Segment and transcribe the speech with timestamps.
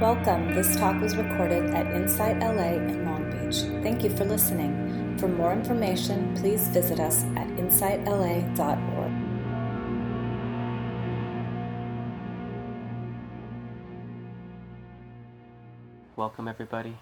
[0.00, 0.54] Welcome.
[0.54, 3.62] This talk was recorded at Insight LA in Long Beach.
[3.82, 5.16] Thank you for listening.
[5.16, 9.12] For more information, please visit us at insightla.org.
[16.14, 16.98] Welcome, everybody.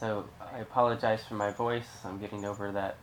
[0.00, 1.88] So, I apologize for my voice.
[2.06, 2.96] I'm getting over that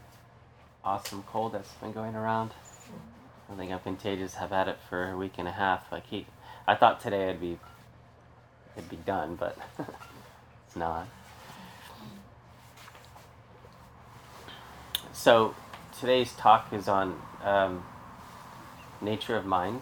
[0.83, 2.53] awesome cold that's been going around.
[3.51, 4.35] I think I'm contagious.
[4.41, 5.94] I've had it for a week and a half.
[5.94, 6.26] I keep.
[6.67, 7.59] I thought today I'd be.
[8.75, 9.57] It'd be done, but
[10.67, 11.07] it's not.
[15.13, 15.53] So
[15.99, 17.84] today's talk is on um,
[19.02, 19.81] nature of mind.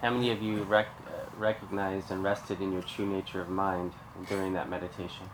[0.00, 3.92] How many of you rec- uh, recognized and rested in your true nature of mind
[4.28, 5.30] during that meditation?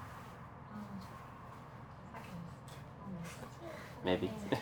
[4.04, 4.28] Maybe.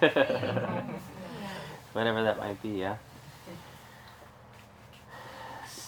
[1.93, 2.97] Whatever that might be, yeah.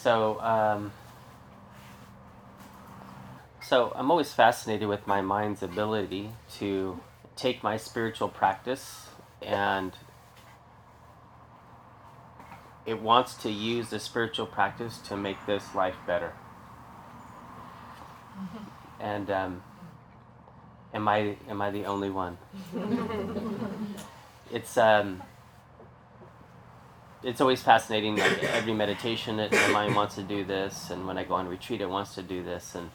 [0.08, 0.92] So, um,
[3.60, 6.98] so I'm always fascinated with my mind's ability to
[7.36, 9.08] take my spiritual practice
[9.42, 9.92] and
[12.86, 16.32] it wants to use the spiritual practice to make this life better.
[18.98, 19.62] And um,
[20.94, 22.38] am I am I the only one?
[24.50, 25.22] it's um,
[27.22, 28.16] it's always fascinating.
[28.16, 31.48] Like every meditation, it, the mind wants to do this, and when I go on
[31.48, 32.74] retreat, it wants to do this.
[32.74, 32.90] And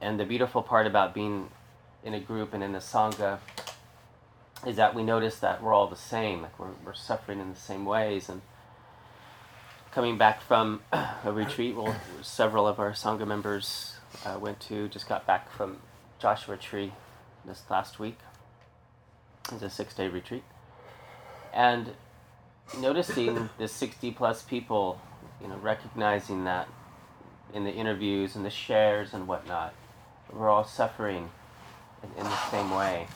[0.00, 1.48] and the beautiful part about being
[2.02, 3.38] in a group and in a sangha
[4.66, 6.42] is that we notice that we're all the same.
[6.42, 8.28] Like we're we're suffering in the same ways.
[8.28, 8.42] And
[9.92, 13.94] coming back from a retreat, well, several of our sangha members
[14.24, 15.78] uh, went to just got back from
[16.18, 16.92] Joshua Tree
[17.44, 18.18] this last week.
[19.52, 20.42] It's a six day retreat.
[21.52, 21.92] And
[22.78, 25.00] noticing the 60 plus people,
[25.40, 26.68] you know, recognizing that
[27.52, 29.74] in the interviews and the shares and whatnot,
[30.32, 31.30] we're all suffering
[32.02, 33.06] in, in the same way.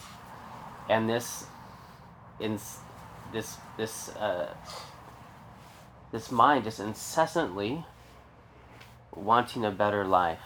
[0.89, 1.47] And this,
[2.41, 2.59] in
[3.33, 4.55] this, this, uh,
[6.12, 7.84] this mind just incessantly
[9.15, 10.39] wanting a better life.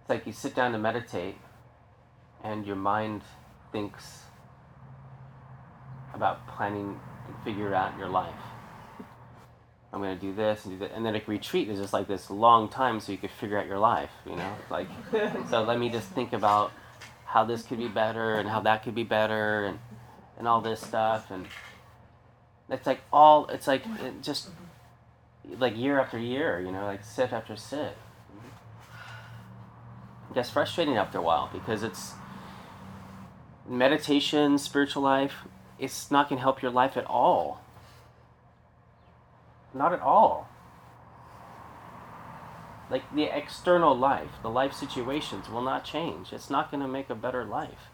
[0.00, 1.36] It's like you sit down to meditate
[2.44, 3.22] and your mind
[3.72, 4.22] thinks
[6.14, 8.34] about planning and figure out your life.
[9.92, 12.28] I'm gonna do this and do that, and then like retreat is just like this
[12.30, 14.54] long time so you could figure out your life, you know.
[14.70, 14.88] Like,
[15.50, 16.72] so let me just think about
[17.24, 19.78] how this could be better and how that could be better and
[20.38, 21.46] and all this stuff and
[22.68, 24.50] it's like all it's like it just
[25.58, 27.96] like year after year, you know, like sit after sit.
[30.30, 32.12] It gets frustrating after a while because it's
[33.68, 35.44] meditation, spiritual life,
[35.78, 37.60] it's not going to help your life at all.
[39.74, 40.48] Not at all.
[42.90, 46.32] Like the external life, the life situations will not change.
[46.32, 47.90] It's not going to make a better life.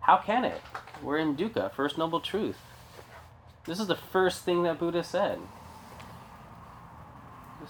[0.00, 0.60] How can it?
[1.00, 2.58] We're in dukkha, first noble truth.
[3.64, 5.38] This is the first thing that Buddha said.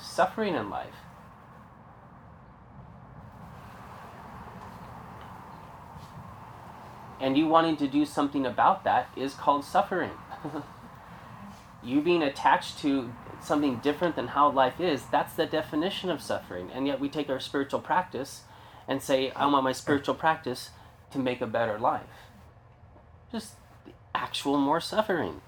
[0.01, 0.95] Suffering in life.
[7.23, 10.11] And you wanting to do something about that is called suffering.
[11.83, 16.69] you being attached to something different than how life is, that's the definition of suffering.
[16.75, 18.43] And yet we take our spiritual practice
[18.89, 20.71] and say, I want my spiritual practice
[21.13, 22.27] to make a better life.
[23.31, 23.55] Just
[24.17, 25.43] actual more suffering.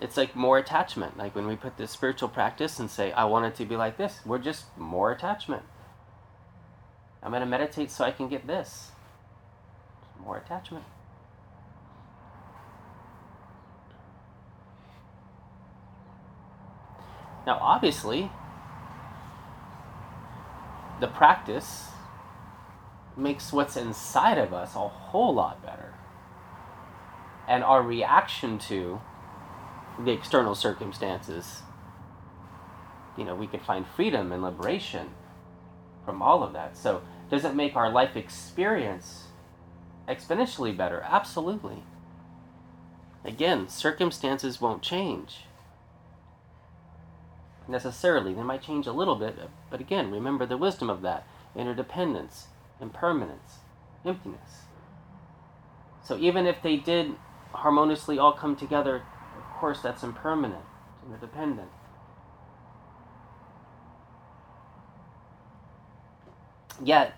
[0.00, 1.18] It's like more attachment.
[1.18, 3.96] Like when we put this spiritual practice and say, I want it to be like
[3.96, 5.64] this, we're just more attachment.
[7.20, 8.92] I'm going to meditate so I can get this
[10.24, 10.84] more attachment.
[17.46, 18.30] Now, obviously,
[21.00, 21.86] the practice
[23.16, 25.94] makes what's inside of us a whole lot better.
[27.48, 29.00] And our reaction to
[29.98, 31.62] the external circumstances,
[33.16, 35.08] you know, we can find freedom and liberation
[36.04, 36.76] from all of that.
[36.76, 39.27] So, does it make our life experience
[40.08, 41.04] exponentially better.
[41.08, 41.82] Absolutely.
[43.24, 45.44] Again, circumstances won't change
[47.68, 48.32] necessarily.
[48.32, 49.36] They might change a little bit,
[49.70, 52.46] but again, remember the wisdom of that interdependence,
[52.80, 53.58] impermanence,
[54.04, 54.62] emptiness.
[56.02, 57.14] So even if they did
[57.52, 59.02] harmoniously all come together,
[59.36, 60.64] of course, that's impermanent,
[61.06, 61.68] interdependent.
[66.82, 67.14] Yet,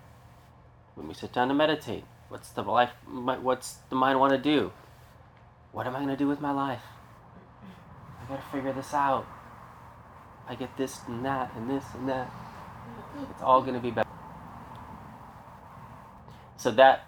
[0.95, 2.93] when we sit down to meditate, What's the life?
[3.07, 4.73] What's the mind want to do?
[5.73, 6.83] what am I going to do with my life?
[8.21, 9.27] I got to figure this out.
[10.49, 12.31] I get this and that and this and that.
[13.31, 14.09] It's all going to be better.
[16.57, 17.07] So that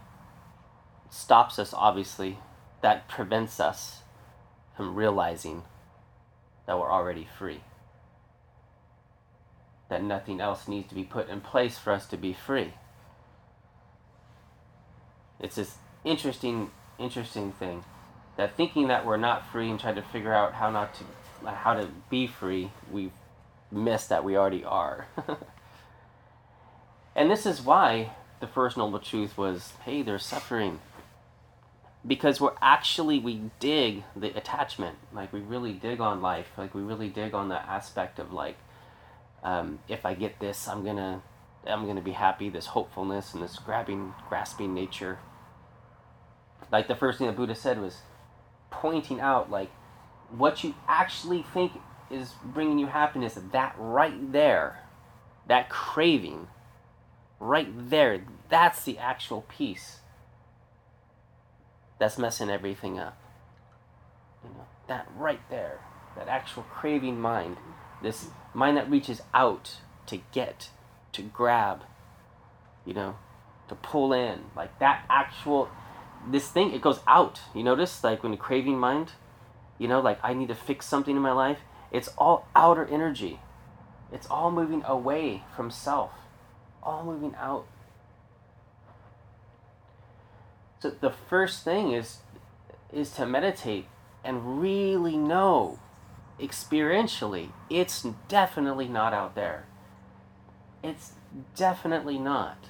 [1.10, 2.38] stops us, obviously.
[2.82, 4.02] That prevents us
[4.76, 5.62] from realizing
[6.66, 7.60] that we're already free.
[9.88, 12.74] That nothing else needs to be put in place for us to be free.
[15.42, 17.84] It's this interesting, interesting thing
[18.36, 21.04] that thinking that we're not free and trying to figure out how not to,
[21.50, 23.12] how to be free, we've
[23.70, 25.06] missed that we already are.
[27.16, 30.80] and this is why the first noble truth was, hey, there's suffering.
[32.04, 34.96] Because we're actually we dig the attachment.
[35.12, 36.48] Like we really dig on life.
[36.56, 38.56] Like we really dig on the aspect of like
[39.44, 41.22] um, if i get this i'm gonna
[41.66, 42.48] i'm gonna be happy.
[42.48, 45.18] This hopefulness and this grabbing grasping nature
[46.72, 47.98] like the first thing the buddha said was
[48.70, 49.70] pointing out like
[50.30, 51.72] what you actually think
[52.10, 54.80] is bringing you happiness that right there
[55.46, 56.48] that craving
[57.38, 60.00] right there that's the actual piece
[62.02, 63.16] that's messing everything up.
[64.42, 65.78] You know, that right there,
[66.16, 67.58] that actual craving mind,
[68.02, 69.76] this mind that reaches out
[70.06, 70.70] to get,
[71.12, 71.84] to grab,
[72.84, 73.18] you know,
[73.68, 75.70] to pull in, like that actual,
[76.26, 77.40] this thing, it goes out.
[77.54, 79.12] You notice, like when the craving mind,
[79.78, 81.58] you know, like I need to fix something in my life,
[81.90, 83.40] it's all outer energy.
[84.12, 86.12] It's all moving away from self,
[86.82, 87.66] all moving out
[90.82, 92.18] so the first thing is
[92.92, 93.86] is to meditate
[94.24, 95.78] and really know
[96.40, 99.66] experientially it's definitely not out there.
[100.82, 101.12] It's
[101.54, 102.66] definitely not.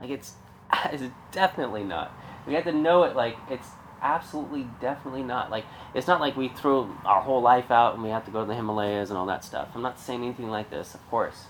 [0.00, 0.32] Like it's
[0.92, 2.12] it's definitely not.
[2.46, 3.68] We have to know it like it's
[4.02, 5.50] absolutely definitely not.
[5.50, 5.64] Like
[5.94, 8.46] it's not like we throw our whole life out and we have to go to
[8.46, 9.68] the Himalayas and all that stuff.
[9.74, 11.44] I'm not saying anything like this, of course.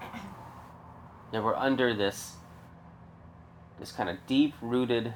[1.32, 2.34] that we're under this
[3.78, 5.14] this kind of deep rooted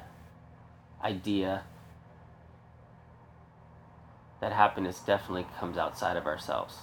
[1.03, 1.63] idea
[4.41, 6.79] that happiness definitely comes outside of ourselves.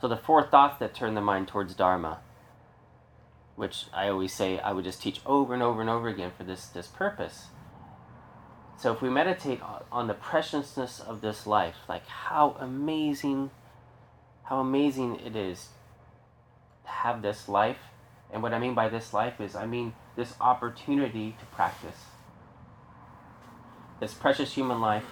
[0.00, 2.20] So the four thoughts that turn the mind towards Dharma,
[3.56, 6.44] which I always say I would just teach over and over and over again for
[6.44, 7.46] this, this purpose.
[8.78, 9.60] So if we meditate
[9.90, 13.50] on the preciousness of this life, like how amazing,
[14.44, 15.70] how amazing it is
[16.84, 17.78] to have this life.
[18.32, 21.96] And what I mean by this life is, I mean this opportunity to practice.
[23.98, 25.06] This precious human life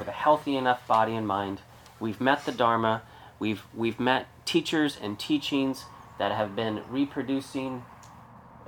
[0.00, 1.60] with a healthy enough body and mind.
[2.00, 3.02] We've met the Dharma.
[3.38, 5.84] We've, we've met teachers and teachings
[6.18, 7.84] that have been reproducing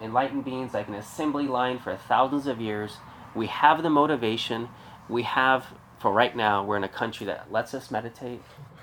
[0.01, 2.97] enlightened beings like an assembly line for thousands of years.
[3.35, 4.69] We have the motivation.
[5.09, 5.67] We have,
[5.99, 8.43] for right now, we're in a country that lets us meditate,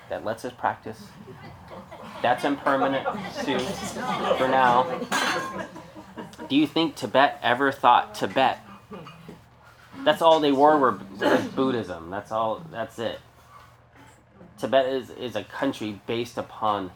[0.09, 1.03] that lets us practice,
[2.21, 3.07] that's impermanent
[3.44, 3.59] too,
[4.37, 5.01] for now.
[6.47, 8.59] Do you think Tibet ever thought Tibet?
[10.03, 12.09] That's all they were were Buddhism.
[12.09, 12.65] That's all.
[12.71, 13.19] That's it.
[14.61, 16.91] Tibet is, is a country based upon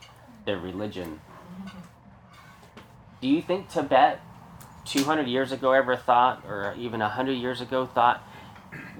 [0.46, 1.20] their religion.
[3.22, 4.22] Do you think Tibet
[4.86, 8.24] 200 years ago ever thought, or even 100 years ago thought,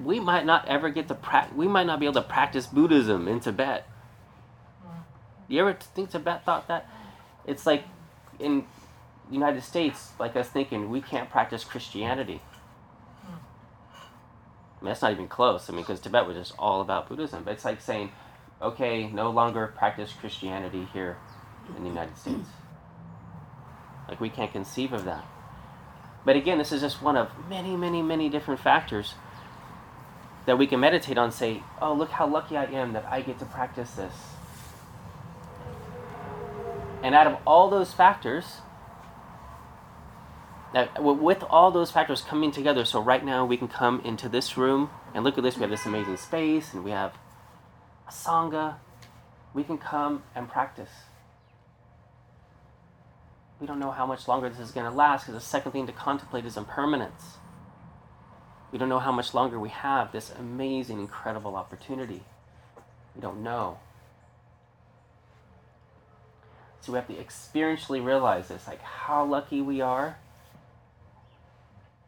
[0.02, 3.28] we might not ever get to pra- we might not be able to practice Buddhism
[3.28, 3.88] in Tibet?
[5.46, 6.90] You ever think Tibet thought that?
[7.46, 7.84] It's like
[8.40, 8.64] in
[9.28, 12.40] the United States, like us thinking we can't practice Christianity.
[13.24, 15.70] I mean, that's not even close.
[15.70, 17.44] I mean, because Tibet was just all about Buddhism.
[17.44, 18.10] But it's like saying,
[18.60, 21.18] okay, no longer practice Christianity here
[21.76, 22.48] in the United States.
[24.08, 25.24] Like, we can't conceive of that.
[26.24, 29.14] But again, this is just one of many, many, many different factors
[30.46, 31.30] that we can meditate on.
[31.30, 34.14] Say, oh, look how lucky I am that I get to practice this.
[37.02, 38.60] And out of all those factors,
[40.72, 44.56] that with all those factors coming together, so right now we can come into this
[44.56, 45.56] room and look at this.
[45.56, 47.12] We have this amazing space, and we have
[48.06, 48.76] a sangha.
[49.54, 50.90] We can come and practice.
[53.60, 55.86] We don't know how much longer this is going to last because the second thing
[55.86, 57.38] to contemplate is impermanence.
[58.70, 62.22] We don't know how much longer we have this amazing, incredible opportunity.
[63.14, 63.78] We don't know.
[66.80, 70.18] So we have to experientially realize this, like how lucky we are.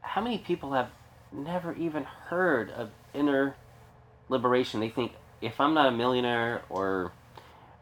[0.02, 0.90] How many people have
[1.32, 3.56] never even heard of inner
[4.28, 4.80] liberation?
[4.80, 7.12] They think if I'm not a millionaire or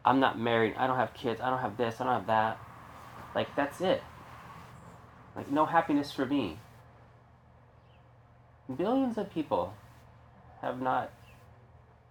[0.05, 2.59] I'm not married, I don't have kids, I don't have this, I don't have that.
[3.35, 4.03] Like that's it.
[5.37, 6.57] Like, no happiness for me.
[8.75, 9.75] Billions of people
[10.61, 11.11] have not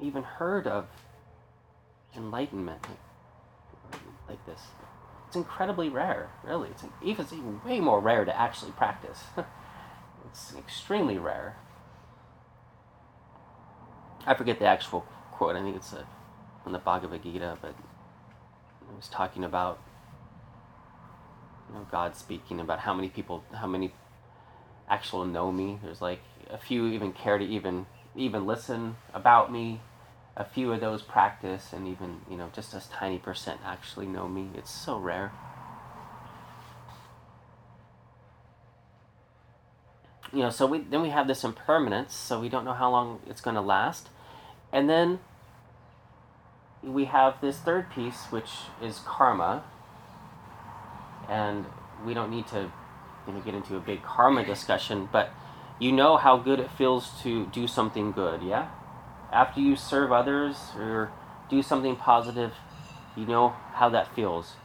[0.01, 0.87] even heard of
[2.17, 2.87] enlightenment
[4.29, 4.61] like this.
[5.27, 6.69] It's incredibly rare, really.
[6.69, 9.25] It's even, it's even way more rare to actually practice.
[10.31, 11.57] it's extremely rare.
[14.25, 15.05] I forget the actual
[15.37, 15.57] quote.
[15.57, 16.07] I think it's a,
[16.67, 19.79] the Bhagavad Gita, but it was talking about
[21.69, 23.93] you know God speaking about how many people, how many
[24.89, 25.79] actual know me.
[25.83, 29.81] There's like a few even care to even even listen about me.
[30.39, 34.29] A few of those practice, and even you know just a tiny percent actually know
[34.29, 34.51] me.
[34.55, 35.33] It's so rare.
[40.33, 43.21] You know, so we then we have this impermanence, so we don't know how long
[43.27, 44.09] it's going to last,
[44.77, 45.21] and then
[46.83, 48.51] we have this third piece, which
[48.83, 49.65] is karma,
[51.31, 51.65] and
[52.05, 52.71] we don't need to
[53.27, 55.31] you know, get into a big karma discussion, but
[55.79, 58.69] you know how good it feels to do something good, yeah?
[59.33, 61.11] After you serve others or
[61.49, 62.53] do something positive,
[63.17, 64.57] you know how that feels.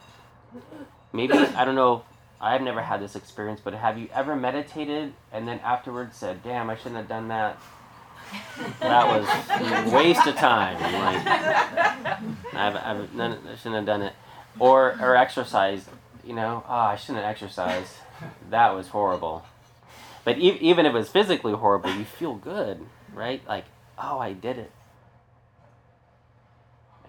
[1.13, 2.03] Maybe, I don't know,
[2.41, 6.69] I've never had this experience, but have you ever meditated and then afterwards said, damn,
[6.69, 7.57] I shouldn't have done that?
[8.79, 10.79] That was a waste of time.
[10.81, 11.27] Like,
[12.53, 14.13] I've, I've I shouldn't have done it.
[14.59, 15.85] Or, or exercise,
[16.25, 17.93] you know, oh, I shouldn't have exercised.
[18.49, 19.45] That was horrible.
[20.23, 23.41] But e- even if it was physically horrible, you feel good, right?
[23.47, 23.65] Like,
[23.97, 24.71] oh, I did it.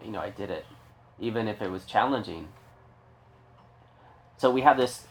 [0.05, 0.67] You know, I did it,
[1.21, 2.49] even if it was challenging.
[4.37, 5.05] So we have this,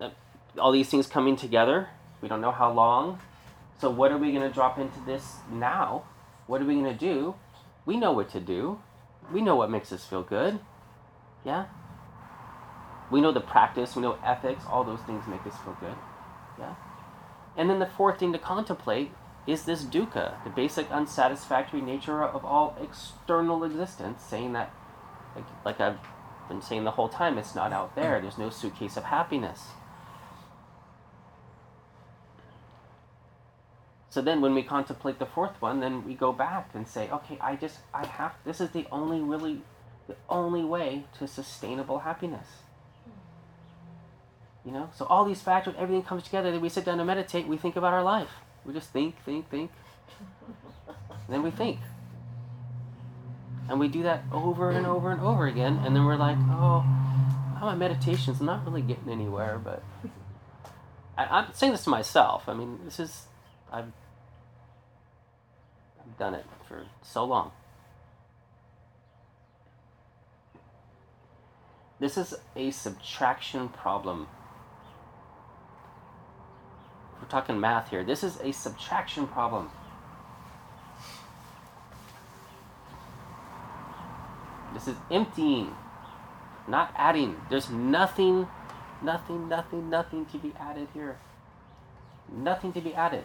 [0.00, 0.10] uh,
[0.58, 1.88] all these things coming together.
[2.20, 3.20] We don't know how long.
[3.80, 6.04] So what are we going to drop into this now?
[6.46, 7.34] What are we going to do?
[7.86, 8.80] We know what to do.
[9.32, 10.60] We know what makes us feel good.
[11.44, 11.66] Yeah?
[13.10, 15.94] We know the practice, we know ethics, all those things make us feel good.
[16.58, 16.74] Yeah?
[17.56, 19.12] And then the fourth thing to contemplate
[19.46, 24.72] is this dukkha, the basic unsatisfactory nature of all external existence, saying that,
[25.36, 25.98] like, like I've
[26.48, 28.20] been saying the whole time, it's not out there.
[28.20, 29.68] There's no suitcase of happiness.
[34.14, 37.36] So then when we contemplate the fourth one, then we go back and say, okay,
[37.40, 39.62] I just, I have, this is the only really,
[40.06, 42.46] the only way to sustainable happiness.
[44.64, 46.52] You know, so all these factors, everything comes together.
[46.52, 47.48] Then we sit down to meditate.
[47.48, 48.28] We think about our life.
[48.64, 49.72] We just think, think, think.
[50.86, 51.80] And then we think.
[53.68, 55.82] And we do that over and over and over again.
[55.84, 56.84] And then we're like, oh,
[57.60, 59.58] my meditation's not really getting anywhere.
[59.58, 59.82] But
[61.18, 62.48] I, am saying this to myself.
[62.48, 63.26] I mean, this is,
[63.72, 63.90] I've
[66.18, 67.52] done it for so long.
[72.00, 74.26] This is a subtraction problem
[77.24, 78.04] we're talking math here.
[78.04, 79.70] This is a subtraction problem.
[84.74, 85.74] This is emptying,
[86.68, 87.40] not adding.
[87.48, 88.46] There's nothing,
[89.00, 91.16] nothing, nothing, nothing to be added here.
[92.30, 93.24] Nothing to be added.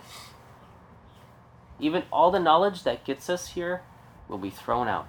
[1.79, 3.81] Even all the knowledge that gets us here
[4.27, 5.07] will be thrown out.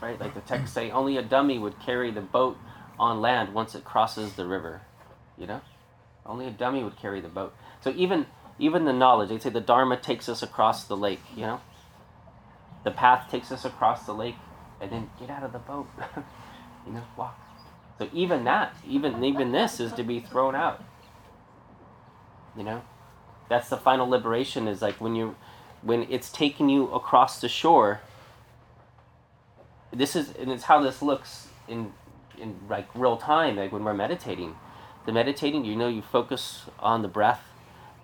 [0.00, 0.20] Right?
[0.20, 2.58] Like the texts say, only a dummy would carry the boat
[2.98, 4.82] on land once it crosses the river.
[5.38, 5.60] You know?
[6.24, 7.54] Only a dummy would carry the boat.
[7.80, 8.26] So even
[8.58, 11.60] even the knowledge, they say the Dharma takes us across the lake, you know?
[12.84, 14.36] The path takes us across the lake
[14.80, 15.86] and then get out of the boat.
[16.86, 17.38] you know, walk.
[17.98, 20.82] So even that, even even this is to be thrown out.
[22.56, 22.82] You know?
[23.48, 25.36] That's the final liberation is like when you
[25.82, 28.00] when it's taking you across the shore.
[29.92, 31.92] This is and it's how this looks in
[32.38, 34.56] in like real time, like when we're meditating
[35.06, 37.42] the meditating, you know you focus on the breath,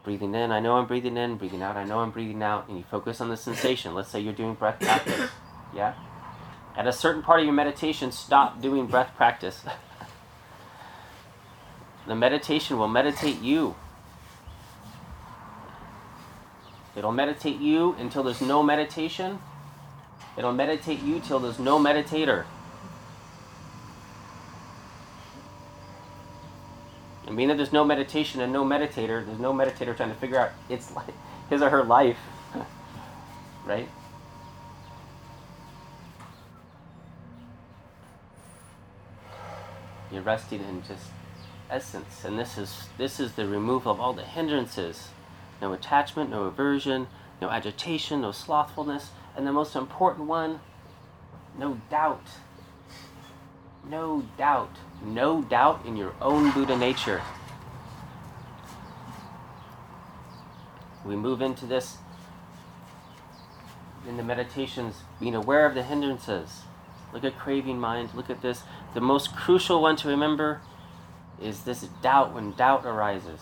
[0.05, 2.79] breathing in, I know I'm breathing in, breathing out, I know I'm breathing out, and
[2.79, 3.93] you focus on the sensation.
[3.93, 5.31] Let's say you're doing breath practice.
[5.75, 5.95] Yeah?
[6.77, 9.65] At a certain part of your meditation, stop doing breath practice.
[12.07, 13.75] the meditation will meditate you.
[16.95, 19.39] It'll meditate you until there's no meditation.
[20.37, 22.45] It'll meditate you till there's no meditator.
[27.27, 30.39] I mean, that there's no meditation and no meditator, there's no meditator trying to figure
[30.39, 31.15] out its life,
[31.49, 32.19] his or her life,
[33.65, 33.89] right?
[40.11, 41.07] You're resting in just
[41.71, 45.09] essence, and this is this is the removal of all the hindrances.
[45.61, 47.09] No attachment, no aversion,
[47.41, 50.61] no agitation, no slothfulness, and the most important one,
[51.59, 52.27] no doubt.
[53.89, 54.77] No doubt.
[55.05, 57.23] No doubt in your own Buddha nature.
[61.05, 61.97] We move into this
[64.07, 66.63] in the meditations, being aware of the hindrances.
[67.13, 68.11] Look at craving mind.
[68.15, 68.63] Look at this.
[68.95, 70.61] The most crucial one to remember
[71.41, 73.41] is this doubt when doubt arises.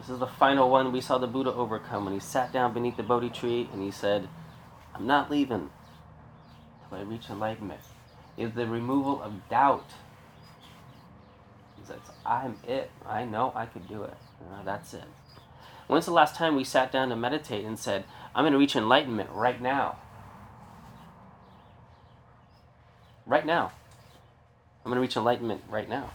[0.00, 2.96] This is the final one we saw the Buddha overcome when he sat down beneath
[2.96, 4.28] the Bodhi tree and he said,
[4.94, 5.68] I'm not leaving
[6.88, 7.82] till I reach enlightenment.
[8.38, 9.90] Is the removal of doubt.
[11.78, 12.90] He says, I'm it.
[13.06, 14.14] I know I could do it.
[14.40, 15.04] You that's it.
[15.86, 18.04] When's the last time we sat down to meditate and said,
[18.34, 19.98] I'm going to reach enlightenment right now?
[23.26, 23.72] Right now.
[24.82, 26.10] I'm going to reach enlightenment right now.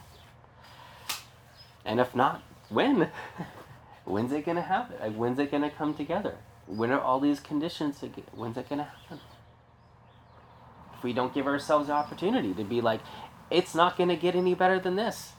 [1.85, 3.11] And if not, when?
[4.05, 4.97] When's it going to happen?
[5.01, 6.35] Like, when's it going to come together?
[6.67, 8.01] When are all these conditions?
[8.33, 9.19] When's it going to happen?
[10.95, 13.01] If we don't give ourselves the opportunity to be like,
[13.51, 15.33] it's not going to get any better than this.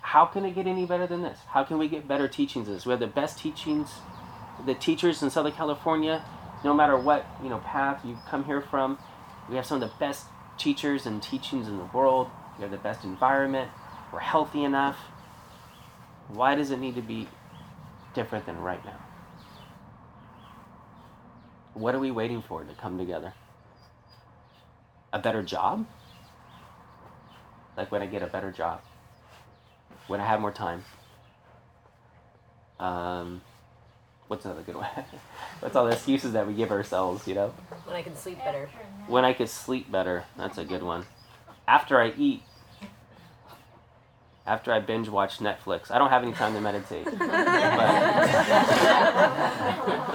[0.00, 1.38] How can it get any better than this?
[1.48, 2.86] How can we get better teachings this?
[2.86, 3.90] We have the best teachings,
[4.64, 6.24] the teachers in Southern California,
[6.64, 8.98] no matter what you know path you come here from,
[9.48, 10.26] we have some of the best
[10.56, 12.28] teachers and teachings in the world.
[12.56, 13.70] We have the best environment.
[14.12, 14.96] We're healthy enough.
[16.28, 17.28] Why does it need to be
[18.14, 18.98] different than right now?
[21.74, 23.34] What are we waiting for to come together?
[25.12, 25.86] A better job?
[27.76, 28.80] Like when I get a better job?
[30.08, 30.84] When I have more time?
[32.80, 33.40] Um,
[34.26, 34.88] what's another good one?
[35.60, 37.54] what's all the excuses that we give ourselves, you know?
[37.84, 38.68] When I can sleep better.
[39.06, 40.24] When I can sleep better.
[40.36, 41.06] That's a good one.
[41.66, 42.42] After I eat.
[44.48, 45.90] After I binge watch Netflix.
[45.90, 47.04] I don't have any time to meditate.
[47.18, 47.20] but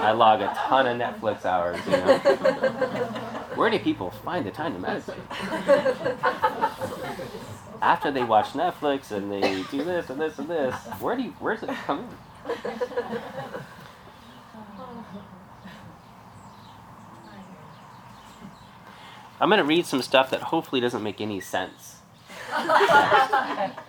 [0.00, 2.18] I log a ton of Netflix hours, you know.
[3.54, 5.20] Where do people find the time to meditate?
[7.80, 11.30] After they watch Netflix and they do this and this and this, where do you,
[11.38, 12.08] where's it come in?
[19.40, 21.98] I'm going to read some stuff that hopefully doesn't make any sense.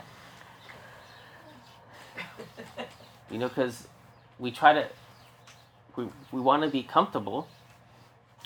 [3.29, 3.87] you know, because
[4.39, 4.87] we try to,
[5.95, 7.47] we, we want to be comfortable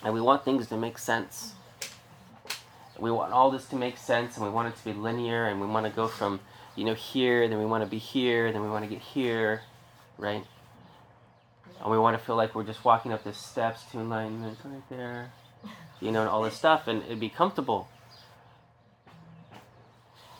[0.03, 1.53] and we want things to make sense.
[2.97, 5.61] We want all this to make sense and we want it to be linear and
[5.61, 6.39] we want to go from,
[6.75, 9.61] you know, here, then we want to be here, then we want to get here,
[10.17, 10.43] right?
[11.81, 14.83] And we want to feel like we're just walking up the steps to enlightenment right
[14.89, 15.31] there
[16.01, 17.87] you know, and all this stuff, and it'd be comfortable.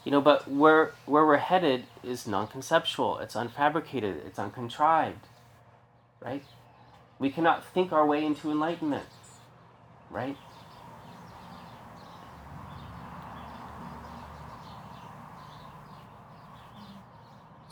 [0.06, 3.20] You know, but where where we're headed is non-conceptual.
[3.20, 4.26] It's unfabricated.
[4.26, 5.28] It's uncontrived,
[6.20, 6.44] right?
[7.20, 9.06] We cannot think our way into enlightenment,
[10.10, 10.38] right?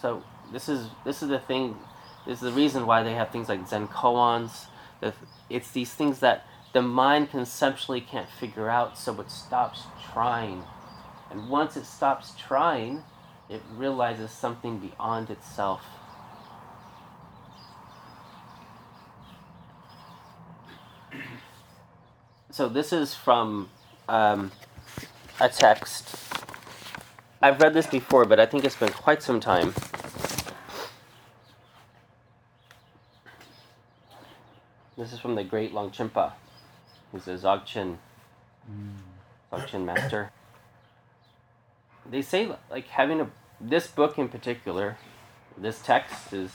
[0.01, 1.75] So this is this is the thing.
[2.25, 4.67] This is the reason why they have things like Zen koans.
[5.49, 10.63] It's these things that the mind conceptually can't figure out, so it stops trying.
[11.29, 13.03] And once it stops trying,
[13.49, 15.83] it realizes something beyond itself.
[22.51, 23.69] So, this is from
[24.09, 24.51] um,
[25.39, 26.15] a text.
[27.41, 29.75] I've read this before, but I think it's been quite some time.
[34.97, 36.33] This is from the great Longchenpa
[37.11, 37.97] who's a Dzogchen,
[39.51, 40.31] Dzogchen master.
[42.09, 44.97] They say like having a this book in particular,
[45.57, 46.51] this text is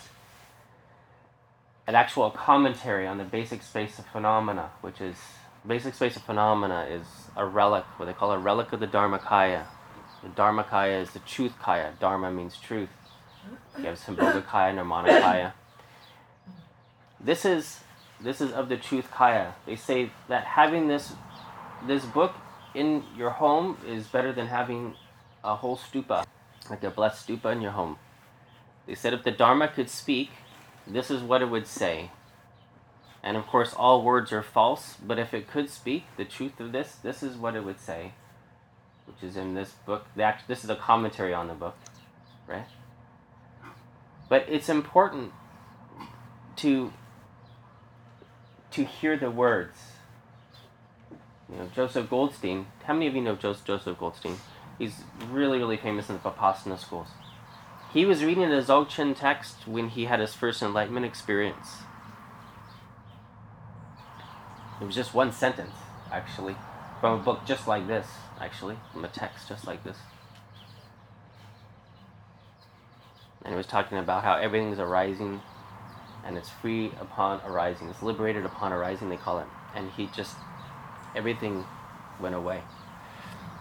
[1.86, 5.16] an actual commentary on the basic space of phenomena, which is
[5.66, 9.66] basic space of phenomena is a relic, what they call a relic of the Dharmakaya.
[10.22, 11.92] The Dharmakaya is the truth kaya.
[11.98, 12.88] Dharma means truth.
[13.76, 15.52] You have Sambhogakaya, Nirmanakaya.
[17.20, 17.80] This is
[18.20, 19.54] this is of the truth kaya.
[19.66, 21.12] They say that having this
[21.86, 22.34] this book
[22.74, 24.94] in your home is better than having
[25.44, 26.24] a whole stupa,
[26.70, 27.98] like a blessed stupa in your home.
[28.86, 30.30] They said if the Dharma could speak,
[30.86, 32.10] this is what it would say.
[33.22, 36.72] And of course, all words are false, but if it could speak the truth of
[36.72, 38.12] this, this is what it would say,
[39.06, 40.06] which is in this book.
[40.16, 41.76] This is a commentary on the book,
[42.48, 42.66] right?
[44.28, 45.32] But it's important
[46.56, 46.92] to
[48.72, 49.78] to hear the words.
[51.50, 52.66] You know, Joseph Goldstein.
[52.84, 54.36] How many of you know Joseph Goldstein?
[54.82, 57.06] He's really, really famous in the Vipassana schools.
[57.92, 61.76] He was reading the Dzogchen text when he had his first enlightenment experience.
[64.80, 65.76] It was just one sentence,
[66.10, 66.56] actually.
[67.00, 68.08] from a book just like this,
[68.40, 69.98] actually, from a text just like this.
[73.44, 75.42] And it was talking about how everything is arising
[76.24, 77.88] and it's free upon arising.
[77.88, 79.46] It's liberated upon arising, they call it.
[79.76, 80.34] And he just,
[81.14, 81.64] everything
[82.18, 82.62] went away.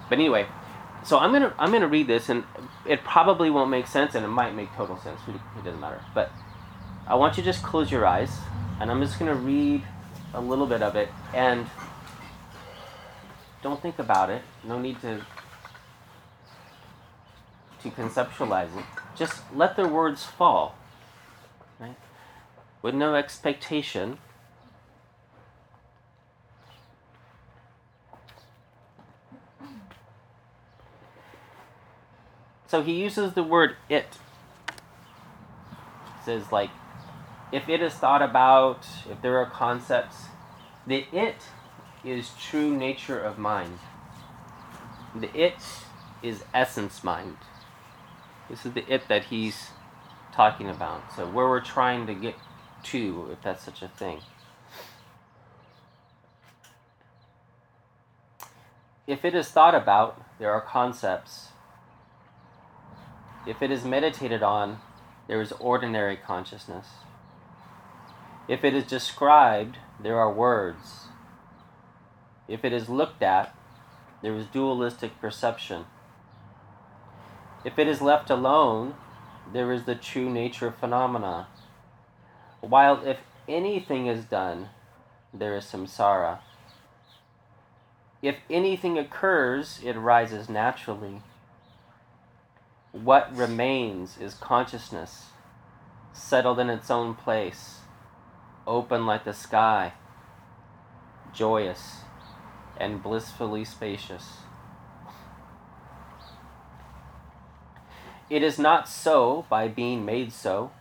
[0.09, 0.47] But anyway,
[1.03, 2.43] so I'm gonna I'm gonna read this, and
[2.85, 5.19] it probably won't make sense, and it might make total sense.
[5.27, 6.01] It doesn't matter.
[6.13, 6.31] But
[7.07, 8.31] I want you to just close your eyes,
[8.79, 9.83] and I'm just gonna read
[10.33, 11.67] a little bit of it, and
[13.61, 14.41] don't think about it.
[14.63, 15.25] No need to
[17.83, 18.85] to conceptualize it.
[19.15, 20.75] Just let the words fall.
[21.79, 21.95] Right?
[22.81, 24.19] With no expectation.
[32.71, 34.17] So he uses the word it.
[34.69, 36.69] He says like
[37.51, 40.27] if it is thought about, if there are concepts,
[40.87, 41.35] the it
[42.05, 43.77] is true nature of mind.
[45.13, 45.57] The it
[46.23, 47.35] is essence mind.
[48.49, 49.71] This is the it that he's
[50.31, 51.13] talking about.
[51.13, 52.35] So where we're trying to get
[52.83, 54.21] to, if that's such a thing.
[59.07, 61.50] If it is thought about, there are concepts.
[63.45, 64.79] If it is meditated on,
[65.27, 66.87] there is ordinary consciousness.
[68.47, 71.07] If it is described, there are words.
[72.47, 73.55] If it is looked at,
[74.21, 75.85] there is dualistic perception.
[77.63, 78.95] If it is left alone,
[79.51, 81.47] there is the true nature of phenomena.
[82.59, 84.69] While if anything is done,
[85.33, 86.39] there is samsara.
[88.21, 91.21] If anything occurs, it arises naturally.
[92.91, 95.27] What remains is consciousness,
[96.11, 97.79] settled in its own place,
[98.67, 99.93] open like the sky,
[101.33, 102.01] joyous
[102.77, 104.39] and blissfully spacious.
[108.29, 110.71] It is not so by being made so.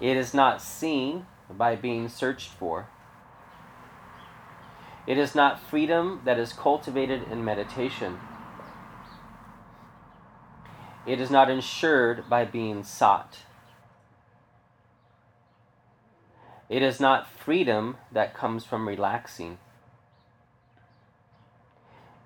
[0.00, 2.88] It is not seen by being searched for.
[5.06, 8.18] It is not freedom that is cultivated in meditation.
[11.06, 13.40] It is not insured by being sought.
[16.68, 19.58] It is not freedom that comes from relaxing.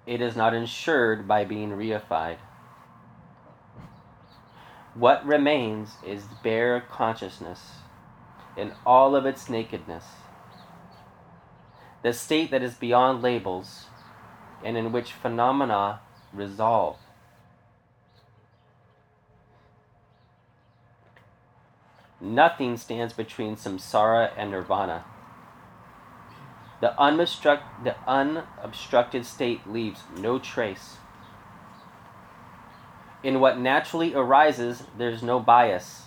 [0.07, 2.37] It is not insured by being reified.
[4.95, 7.61] What remains is bare consciousness
[8.57, 10.05] in all of its nakedness,
[12.03, 13.87] the state that is beyond labels
[14.65, 16.01] and in which phenomena
[16.33, 16.97] resolve.
[22.21, 25.05] Nothing stands between samsara and nirvana.
[26.81, 30.97] The, unobstruct, the unobstructed state leaves no trace.
[33.23, 36.05] In what naturally arises, there's no bias.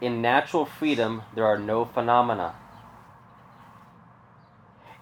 [0.00, 2.54] In natural freedom, there are no phenomena.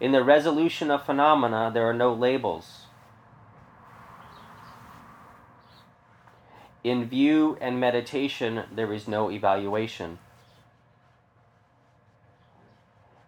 [0.00, 2.79] In the resolution of phenomena, there are no labels.
[6.82, 10.18] In view and meditation, there is no evaluation.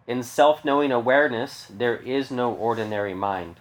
[0.07, 3.59] In self knowing awareness, there is no ordinary mind.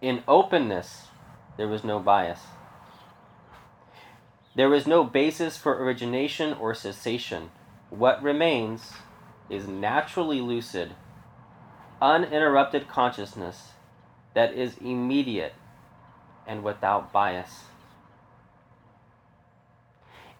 [0.00, 1.06] In openness,
[1.56, 2.40] there is no bias.
[4.54, 7.50] There is no basis for origination or cessation.
[7.88, 8.92] What remains
[9.48, 10.94] is naturally lucid,
[12.00, 13.70] uninterrupted consciousness
[14.34, 15.54] that is immediate
[16.46, 17.64] and without bias.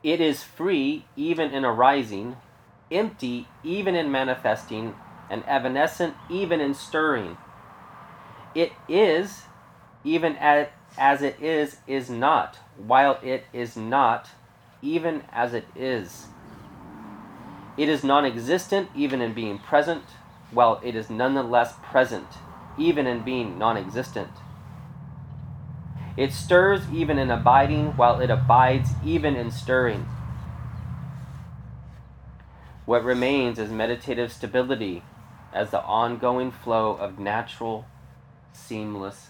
[0.03, 2.37] It is free even in arising,
[2.91, 4.95] empty even in manifesting,
[5.31, 7.37] and evanescent even in stirring.
[8.55, 9.43] It is,
[10.05, 14.29] even as, as it is, is not, while it is not,
[14.83, 16.27] even as it is.
[17.79, 20.05] It is non existent even in being present,
[20.51, 22.27] while it is nonetheless present,
[22.77, 24.31] even in being non existent.
[26.17, 30.07] It stirs even in abiding, while it abides even in stirring.
[32.85, 35.03] What remains is meditative stability
[35.53, 37.87] as the ongoing flow of natural,
[38.53, 39.29] seamless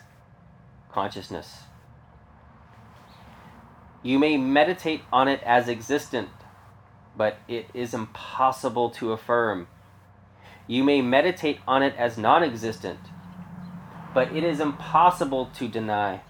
[0.90, 1.62] consciousness.
[4.02, 6.30] You may meditate on it as existent,
[7.16, 9.68] but it is impossible to affirm.
[10.66, 12.98] You may meditate on it as non existent,
[14.12, 16.22] but it is impossible to deny.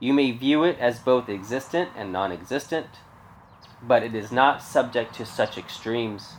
[0.00, 2.86] You may view it as both existent and non existent,
[3.82, 6.34] but it is not subject to such extremes.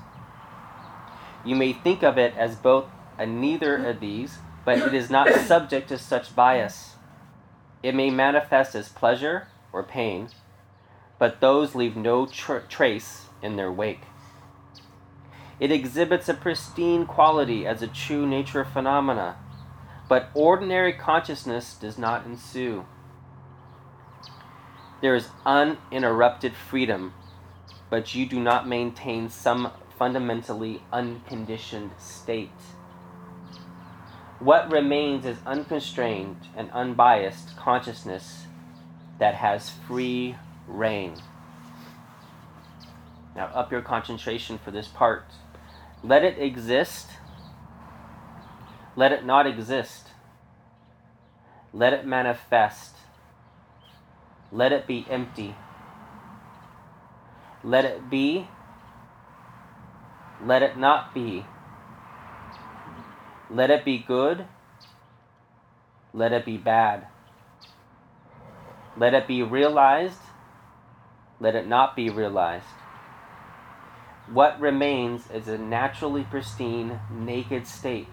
[1.44, 2.86] You may think of it as both
[3.18, 6.96] a neither of these, but it is not subject to such bias.
[7.84, 10.30] It may manifest as pleasure or pain,
[11.18, 14.04] but those leave no tr- trace in their wake.
[15.60, 19.36] It exhibits a pristine quality as a true nature phenomena,
[20.08, 22.86] but ordinary consciousness does not ensue.
[25.02, 27.14] There is uninterrupted freedom,
[27.90, 32.52] but you do not maintain some fundamentally unconditioned state.
[34.40, 38.46] What remains is unconstrained and unbiased consciousness
[39.20, 40.36] that has free
[40.68, 41.16] reign.
[43.36, 45.26] Now, up your concentration for this part.
[46.04, 47.10] Let it exist.
[48.96, 50.08] Let it not exist.
[51.74, 52.96] Let it manifest.
[54.52, 55.56] Let it be empty.
[57.64, 58.48] Let it be.
[60.44, 61.46] Let it not be.
[63.50, 64.46] Let it be good.
[66.14, 67.08] Let it be bad.
[68.98, 70.22] Let it be realized.
[71.40, 72.66] Let it not be realized.
[74.32, 78.08] What remains is a naturally pristine, naked state.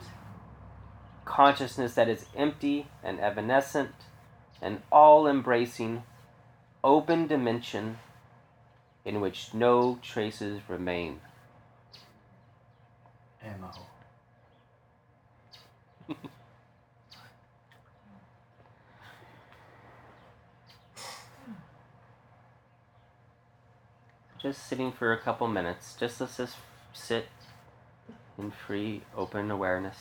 [1.25, 3.91] Consciousness that is empty and evanescent,
[4.63, 6.05] and all embracing,
[6.87, 7.99] open dimension
[9.05, 11.21] in which no traces remain.
[13.45, 13.81] Emaho.
[24.41, 25.97] just sitting for a couple minutes.
[25.99, 26.55] Just let's just
[26.93, 27.27] sit
[28.39, 29.97] in free, open awareness.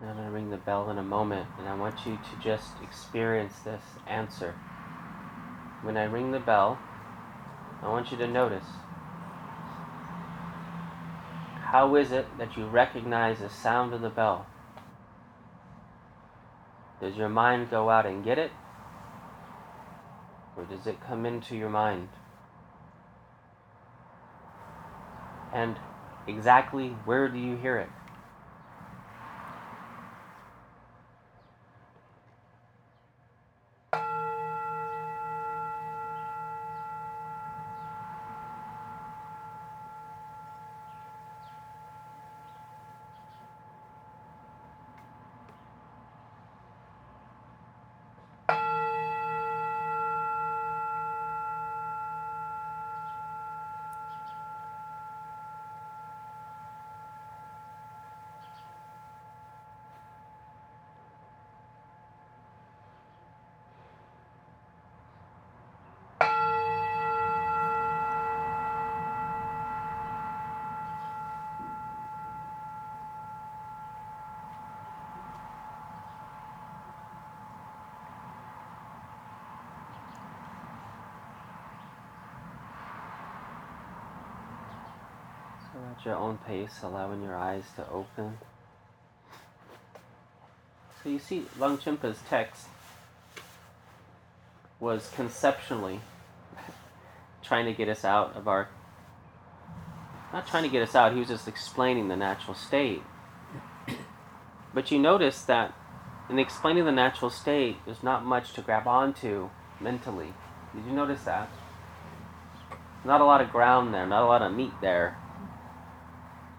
[0.00, 2.80] I'm going to ring the bell in a moment, and I want you to just
[2.80, 4.54] experience this answer.
[5.82, 6.78] When I ring the bell,
[7.82, 8.64] I want you to notice
[11.60, 14.46] how is it that you recognize the sound of the bell?
[17.00, 18.52] Does your mind go out and get it?
[20.56, 22.08] Or does it come into your mind?
[25.52, 25.76] And
[26.28, 27.90] exactly where do you hear it?
[85.88, 88.38] At your own pace, allowing your eyes to open.
[91.02, 92.66] So you see, Longchenpa's text
[94.80, 96.00] was conceptually
[97.42, 98.68] trying to get us out of our.
[100.32, 103.02] Not trying to get us out, he was just explaining the natural state.
[104.74, 105.74] But you notice that
[106.28, 109.48] in explaining the natural state, there's not much to grab onto
[109.80, 110.34] mentally.
[110.74, 111.48] Did you notice that?
[113.02, 115.16] Not a lot of ground there, not a lot of meat there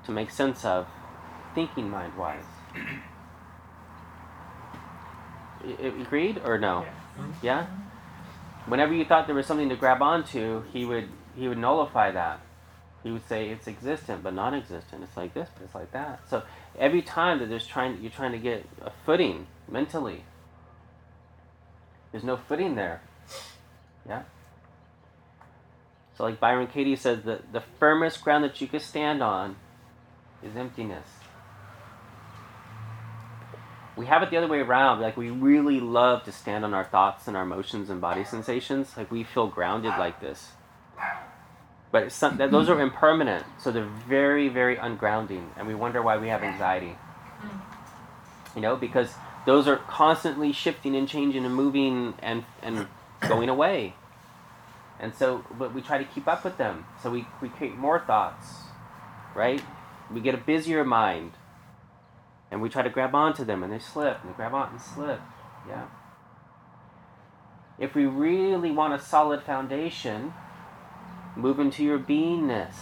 [0.10, 0.88] to make sense of,
[1.56, 2.44] thinking mind wise.
[5.82, 6.86] Agreed or no?
[7.42, 7.68] Yeah.
[8.66, 12.42] Whenever you thought there was something to grab onto, he would he would nullify that.
[13.04, 15.04] He would say it's existent but non-existent.
[15.04, 16.22] It's like this, but it's like that.
[16.30, 16.44] So
[16.78, 20.24] every time that there's trying you're trying to get a footing mentally,
[22.12, 23.02] there's no footing there.
[24.08, 24.24] Yeah.
[26.18, 29.56] So like Byron Katie says, the, the firmest ground that you could stand on
[30.44, 31.08] is emptiness.
[33.96, 35.02] We have it the other way around.
[35.02, 38.96] Like we really love to stand on our thoughts and our emotions and body sensations.
[38.96, 40.52] Like we feel grounded like this.
[41.92, 46.28] But some, those are impermanent, so they're very, very ungrounding, and we wonder why we
[46.28, 46.96] have anxiety.
[48.56, 49.12] You know, because
[49.48, 52.88] those are constantly shifting and changing and moving and and
[53.28, 53.96] going away.
[55.00, 56.86] And so, but we try to keep up with them.
[57.02, 58.48] So we, we create more thoughts,
[59.34, 59.62] right?
[60.12, 61.34] We get a busier mind.
[62.52, 64.82] And we try to grab onto them and they slip and they grab on and
[64.82, 65.22] slip.
[65.68, 65.86] Yeah.
[67.78, 70.34] If we really want a solid foundation,
[71.36, 72.76] move into your beingness.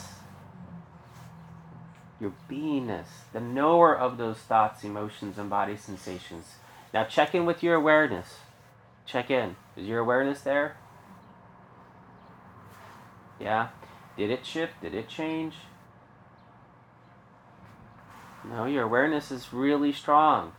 [2.20, 6.56] Your beingness, the knower of those thoughts, emotions, and body sensations.
[6.94, 8.38] Now check in with your awareness.
[9.06, 9.56] Check in.
[9.76, 10.78] Is your awareness there?
[13.40, 13.70] Yeah?
[14.18, 14.82] Did it shift?
[14.82, 15.56] Did it change?
[18.50, 20.54] No, your awareness is really strong.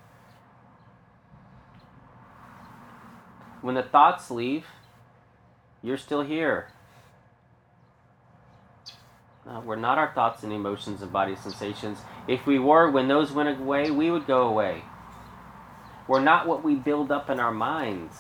[3.63, 4.67] When the thoughts leave,
[5.83, 6.69] you're still here.
[9.47, 11.99] No, we're not our thoughts and emotions and body sensations.
[12.27, 14.83] If we were, when those went away, we would go away.
[16.07, 18.17] We're not what we build up in our minds.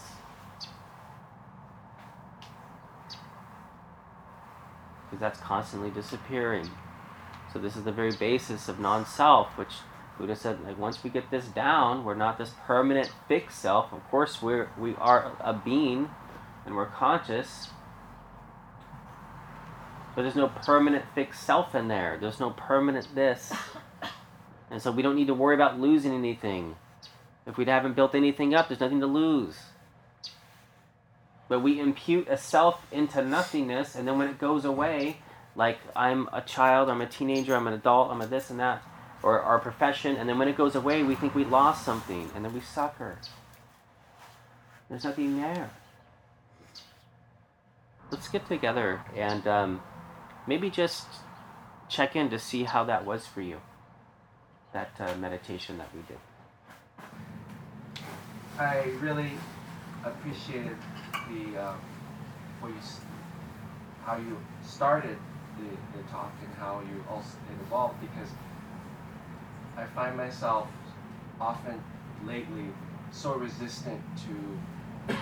[5.04, 6.70] Because that's constantly disappearing.
[7.52, 9.72] So this is the very basis of non-self, which
[10.18, 13.92] Buddha said, like once we get this down, we're not this permanent fixed self.
[13.92, 16.11] Of course, we're we are a being,
[16.66, 17.68] and we're conscious.
[20.14, 22.18] But there's no permanent fixed self in there.
[22.20, 23.52] There's no permanent this,
[24.70, 26.74] and so we don't need to worry about losing anything.
[27.46, 29.56] If we haven't built anything up, there's nothing to lose.
[31.48, 35.18] But we impute a self into nothingness, and then when it goes away,
[35.58, 38.80] like I'm a child, I'm a teenager, I'm an adult, I'm a this and that,
[39.24, 42.44] or our profession, and then when it goes away, we think we lost something, and
[42.44, 43.18] then we suffer.
[44.88, 45.70] There's nothing there.
[48.12, 49.82] Let's get together and um,
[50.46, 51.06] maybe just
[51.88, 53.60] check in to see how that was for you,
[54.72, 56.18] that uh, meditation that we did.
[58.58, 59.32] I really
[60.04, 60.76] appreciated
[61.28, 61.74] the uh,
[62.60, 62.80] what you,
[64.04, 65.18] how you started
[65.58, 68.30] the, the talk and how you also it evolved because
[69.76, 70.68] I find myself
[71.40, 71.80] often
[72.26, 72.66] lately
[73.10, 75.14] so resistant to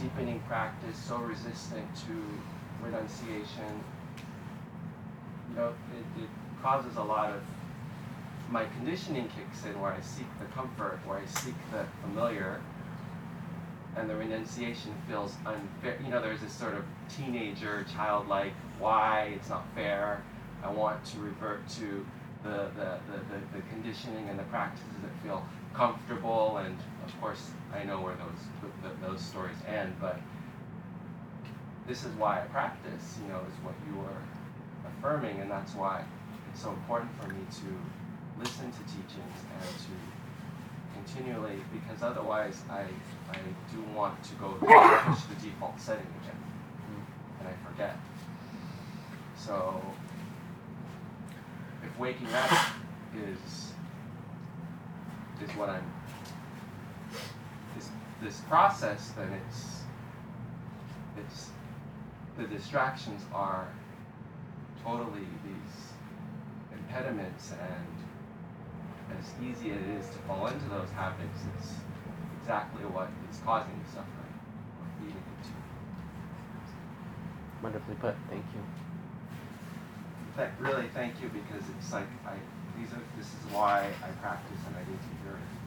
[0.00, 3.84] deepening practice, so resistant to renunciation.
[5.50, 6.28] You know, it, it
[6.62, 7.42] causes a lot of
[8.50, 12.60] my conditioning kicks in where I seek the comfort, where I seek the familiar,
[13.96, 15.98] and the renunciation feels unfair.
[16.02, 20.22] You know, there's this sort of teenager, childlike, why it's not fair.
[20.62, 22.06] I want to revert to
[22.42, 26.58] the, the, the, the, conditioning and the practices that feel comfortable.
[26.58, 30.18] And of course, I know where those, those stories end, but
[31.86, 34.22] this is why I practice, you know, is what you were
[34.88, 35.40] affirming.
[35.40, 36.04] And that's why
[36.52, 39.92] it's so important for me to listen to teachings and to
[40.94, 42.84] continually because otherwise I,
[43.30, 43.38] I
[43.72, 47.40] do want to go push the default setting again mm-hmm.
[47.40, 47.96] and I forget.
[49.46, 49.82] So
[51.82, 52.50] if waking up
[53.16, 53.72] is
[55.42, 55.90] is what I'm
[57.74, 57.88] this
[58.22, 59.80] this process then it's
[61.16, 61.50] it's
[62.36, 63.68] the distractions are
[64.84, 65.92] totally these
[66.72, 68.00] impediments and
[69.18, 71.72] as easy as it is to fall into those habits, it's
[72.40, 74.34] exactly what is causing the suffering
[74.80, 75.52] or feeding it to.
[77.62, 78.14] Wonderfully put.
[78.28, 78.89] Thank you
[80.60, 82.34] really thank you because it's like I,
[82.78, 85.60] these are, this is why I practice and I get to hear it.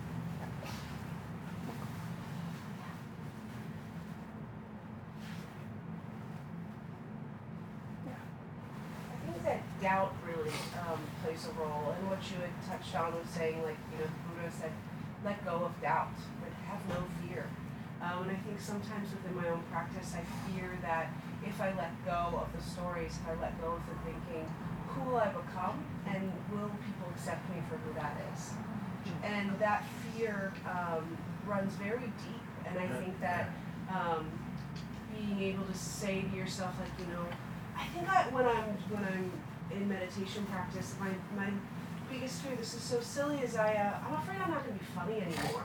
[9.83, 11.91] doubt really um, plays a role.
[11.99, 14.71] And what you had touched on was saying, like, you know, Buddha said,
[15.27, 17.51] let go of doubt, but have no fear.
[17.99, 21.11] Uh, and I think sometimes within my own practice, I fear that
[21.45, 24.47] if I let go of the stories, if I let go of the thinking,
[24.87, 28.51] who will I become, and will people accept me for who that is?
[29.23, 29.85] And that
[30.15, 33.49] fear um, runs very deep, and I think that
[33.89, 34.29] um,
[35.13, 37.25] being able to say to yourself, like, you know,
[37.77, 39.31] I think I, when I'm when I'm
[39.71, 41.51] in meditation practice, my my
[42.13, 44.85] biggest fear, this is so silly, is I uh, I'm afraid I'm not going to
[44.85, 45.63] be funny anymore.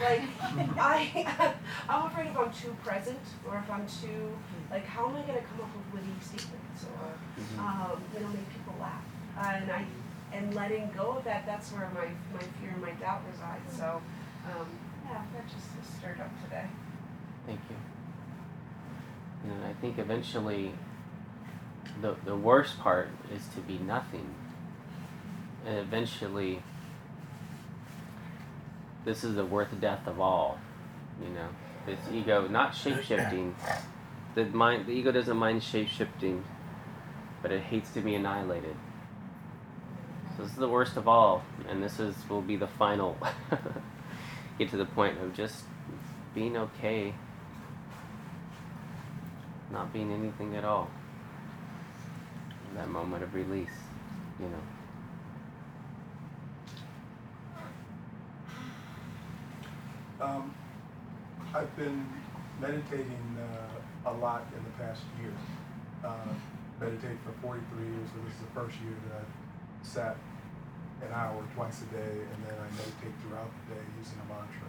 [0.00, 0.22] like
[0.78, 1.54] I
[1.88, 4.36] I'm afraid if I'm too present or if I'm too
[4.70, 8.28] like how am I going to come up with witty statements or um, you know
[8.28, 9.04] make people laugh
[9.36, 9.84] uh, and I
[10.32, 13.76] and letting go of that that's where my my fear and my doubt resides.
[13.76, 14.00] So
[14.46, 14.66] um,
[15.04, 16.66] yeah, that just was stirred up today.
[17.46, 17.76] Thank you.
[19.50, 20.72] And I think eventually
[22.00, 24.34] the, the worst part is to be nothing.
[25.66, 26.62] And eventually,
[29.04, 30.58] this is the worth death of all.
[31.22, 31.48] You know,
[31.86, 33.54] this ego, not shape shifting.
[34.34, 36.44] The mind, the ego doesn't mind shape shifting,
[37.42, 38.76] but it hates to be annihilated.
[40.36, 43.18] So this is the worst of all, and this is will be the final.
[44.58, 45.64] get to the point of just
[46.34, 47.14] being okay,
[49.70, 50.90] not being anything at all
[52.74, 53.68] that moment of release,
[54.38, 54.79] you know.
[60.20, 60.54] Um,
[61.54, 62.06] I've been
[62.60, 65.32] meditating uh, a lot in the past year.
[66.04, 66.28] Uh,
[66.78, 69.34] meditate for 43 years, so this is the first year that I've
[69.80, 70.16] sat
[71.00, 74.68] an hour twice a day, and then I meditate throughout the day using a mantra.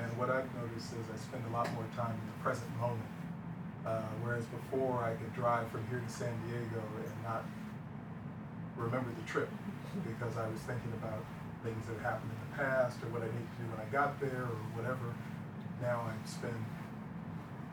[0.00, 3.08] And what I've noticed is I spend a lot more time in the present moment.
[3.84, 7.44] Uh, whereas before I could drive from here to San Diego and not
[8.80, 9.52] remember the trip
[10.08, 11.20] because I was thinking about
[11.64, 14.20] things that happened in the past or what I need to do when I got
[14.20, 15.16] there or whatever.
[15.80, 16.60] Now I spend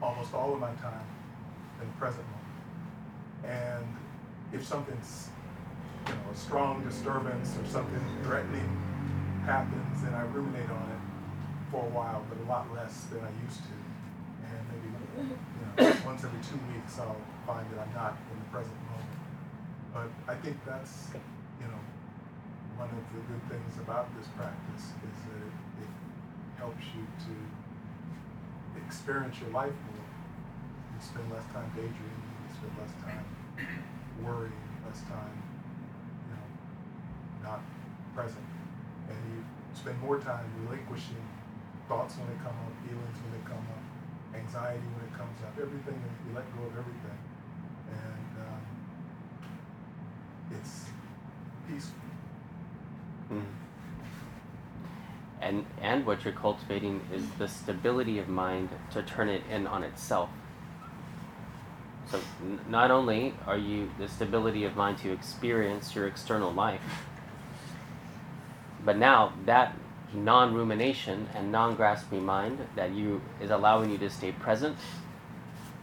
[0.02, 1.06] almost all of my time
[1.82, 2.42] in the present moment.
[3.44, 3.86] And
[4.54, 5.30] if something's,
[6.08, 8.70] you know, a strong disturbance or something threatening
[9.46, 11.04] happens, then I ruminate on it
[11.70, 13.76] for a while, but a lot less than I used to.
[14.48, 18.50] And maybe, you know, once every two weeks I'll find that I'm not in the
[18.56, 19.20] present moment.
[19.94, 21.12] But I think that's,
[22.82, 25.94] one of the good things about this practice is that it, it
[26.58, 27.34] helps you to
[28.82, 30.10] experience your life more.
[30.90, 33.26] You spend less time daydreaming, you spend less time
[34.26, 35.38] worrying, less time,
[36.26, 36.48] you know,
[37.46, 37.62] not
[38.18, 38.50] present.
[39.14, 39.46] And you
[39.78, 41.22] spend more time relinquishing
[41.86, 43.86] thoughts when they come up, feelings when they come up,
[44.34, 47.20] anxiety when it comes up, everything, you let go of everything.
[47.94, 48.64] And um,
[50.58, 50.90] it's
[51.70, 52.11] peaceful.
[55.52, 59.84] And and what you're cultivating is the stability of mind to turn it in on
[59.84, 60.30] itself.
[62.10, 67.04] So n- not only are you the stability of mind to experience your external life,
[68.86, 69.76] but now that
[70.14, 74.78] non-rumination and non-grasping mind that you is allowing you to stay present.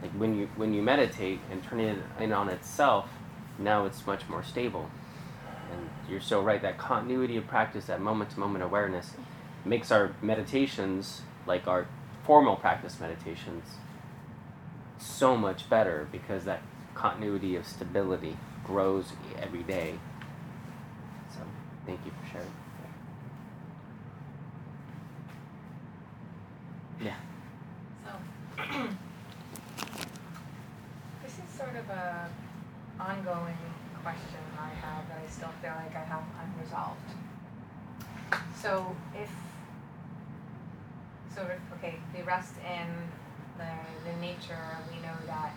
[0.01, 3.07] Like when you when you meditate and turn it in on itself,
[3.59, 4.89] now it's much more stable.
[5.71, 9.11] And you're so right that continuity of practice, that moment to moment awareness,
[9.65, 11.87] makes our meditations, like our
[12.23, 13.63] formal practice meditations,
[14.97, 16.61] so much better because that
[16.93, 19.95] continuity of stability grows every day.
[21.33, 21.39] So
[21.85, 22.51] thank you for sharing.
[27.01, 27.15] Yeah.
[28.05, 28.11] So,
[31.23, 32.29] this is sort of a
[32.99, 33.55] ongoing
[34.03, 37.08] question I have that I still feel like I have unresolved.
[38.61, 39.29] So if
[41.33, 42.87] sort of okay, we rest in
[43.57, 43.71] the
[44.03, 45.53] the nature, we know that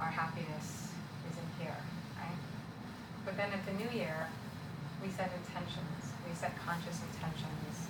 [0.00, 0.90] our happiness
[1.30, 1.78] is in here,
[2.18, 2.38] right?
[3.24, 4.26] But then at the new year,
[5.02, 7.86] we set intentions, we set conscious intentions,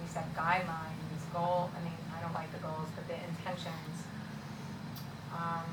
[0.00, 0.96] we set guidelines,
[1.36, 1.70] goal.
[1.76, 3.96] I mean, I don't like the goals, but the intentions.
[5.36, 5.68] Um,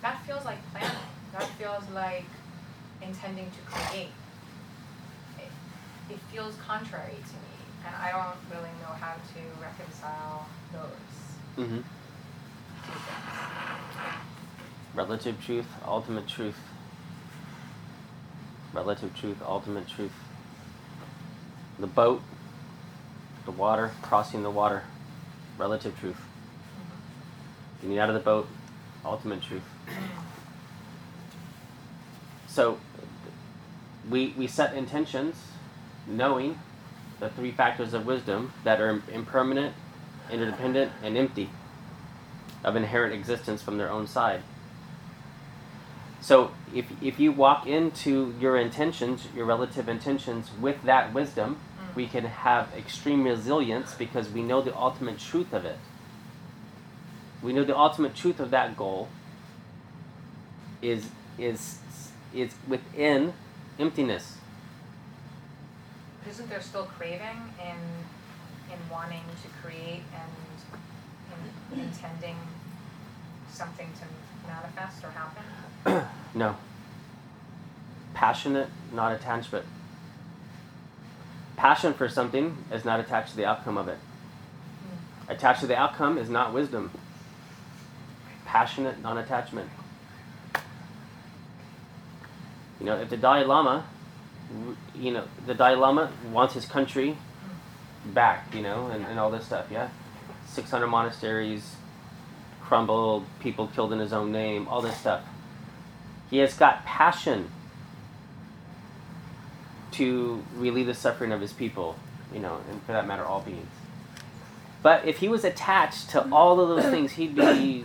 [0.00, 1.12] that feels like planning.
[1.32, 2.24] That feels like
[3.02, 4.08] intending to create.
[6.10, 10.90] It, feels contrary to me, and I don't really know how to reconcile those
[11.58, 11.76] Mm-hmm.
[11.76, 14.14] two things.
[14.94, 16.56] Relative truth, ultimate truth.
[18.72, 20.12] Relative truth, ultimate truth.
[21.78, 22.22] The boat,
[23.44, 24.84] the water, crossing the water.
[25.58, 26.20] Relative truth.
[27.82, 28.48] Getting out of the boat,
[29.04, 29.62] ultimate truth.
[32.48, 32.78] so
[34.08, 35.36] we we set intentions,
[36.06, 36.58] knowing
[37.20, 39.74] the three factors of wisdom that are impermanent,
[40.30, 41.50] interdependent, and empty
[42.64, 44.42] of inherent existence from their own side.
[46.20, 51.96] So if, if you walk into your intentions, your relative intentions, with that wisdom, mm.
[51.96, 55.78] we can have extreme resilience because we know the ultimate truth of it.
[57.42, 59.08] We know the ultimate truth of that goal
[60.80, 61.78] is is
[62.32, 63.32] is within
[63.80, 64.36] emptiness.
[66.28, 67.76] Isn't there still craving in
[68.72, 72.36] in wanting to create and in intending
[73.50, 76.08] something to manifest or happen?
[76.34, 76.56] no.
[78.14, 79.66] Passionate, not attachment.
[81.56, 83.98] Passion for something is not attached to the outcome of it.
[85.28, 85.34] Mm.
[85.34, 86.90] Attached to the outcome is not wisdom.
[88.46, 89.68] Passionate, non attachment.
[92.80, 93.84] You know, if the Dalai Lama,
[94.94, 97.16] you know, the Dalai Lama wants his country
[98.06, 99.88] back, you know, and, and all this stuff, yeah?
[100.46, 101.76] 600 monasteries
[102.60, 105.22] crumbled, people killed in his own name, all this stuff.
[106.30, 107.50] He has got passion
[109.92, 111.96] to relieve the suffering of his people,
[112.32, 113.68] you know, and for that matter, all beings.
[114.82, 117.84] But if he was attached to all of those things, he'd be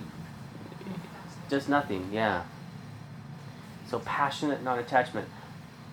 [1.50, 2.44] just nothing, yeah.
[3.90, 5.28] So passionate, not attachment.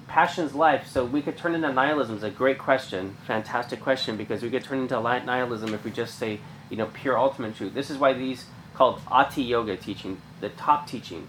[0.06, 0.86] Passion's life.
[0.86, 2.16] So we could turn into nihilism.
[2.16, 6.18] Is a great question, fantastic question, because we could turn into nihilism if we just
[6.18, 6.40] say,
[6.70, 7.74] you know, pure ultimate truth.
[7.74, 11.28] This is why these called Ati Yoga teaching, the top teaching.